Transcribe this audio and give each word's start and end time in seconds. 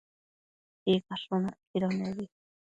Sicashun 0.81 1.43
acquido 1.51 1.87
nebi 1.97 2.25